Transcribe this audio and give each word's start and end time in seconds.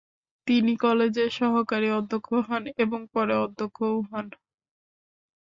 তিনি 0.47 0.73
কলেজের 0.77 1.29
সহকারী 1.39 1.89
অধ্যক্ষ 1.91 2.29
হন 2.47 2.63
এবং 2.77 2.99
পরে 3.13 3.35
অধ্যক্ষও 3.45 3.95
হন। 4.09 4.27